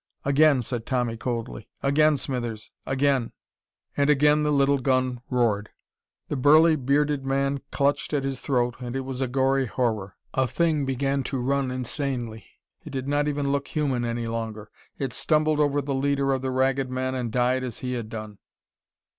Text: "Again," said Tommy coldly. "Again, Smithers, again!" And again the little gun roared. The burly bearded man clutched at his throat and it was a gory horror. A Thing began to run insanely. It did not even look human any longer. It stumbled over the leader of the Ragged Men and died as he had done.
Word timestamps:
"Again," 0.25 0.63
said 0.63 0.87
Tommy 0.87 1.15
coldly. 1.15 1.69
"Again, 1.83 2.17
Smithers, 2.17 2.71
again!" 2.87 3.33
And 3.95 4.09
again 4.09 4.41
the 4.41 4.49
little 4.51 4.79
gun 4.79 5.21
roared. 5.29 5.69
The 6.27 6.35
burly 6.35 6.75
bearded 6.75 7.23
man 7.23 7.61
clutched 7.71 8.11
at 8.11 8.23
his 8.23 8.41
throat 8.41 8.77
and 8.79 8.95
it 8.95 9.01
was 9.01 9.21
a 9.21 9.27
gory 9.27 9.67
horror. 9.67 10.15
A 10.33 10.47
Thing 10.47 10.85
began 10.85 11.21
to 11.25 11.39
run 11.39 11.69
insanely. 11.69 12.47
It 12.83 12.89
did 12.89 13.07
not 13.07 13.27
even 13.27 13.49
look 13.51 13.67
human 13.67 14.03
any 14.03 14.25
longer. 14.25 14.71
It 14.97 15.13
stumbled 15.13 15.59
over 15.59 15.83
the 15.83 15.93
leader 15.93 16.33
of 16.33 16.41
the 16.41 16.49
Ragged 16.49 16.89
Men 16.89 17.13
and 17.13 17.31
died 17.31 17.63
as 17.63 17.77
he 17.85 17.93
had 17.93 18.09
done. 18.09 18.39